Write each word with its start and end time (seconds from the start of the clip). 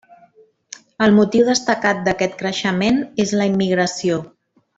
El 1.07 1.13
motiu 1.17 1.43
destacat 1.49 2.01
d'aquest 2.07 2.33
creixement 2.41 2.99
és 3.25 3.35
la 3.43 3.49
immigració. 3.53 4.19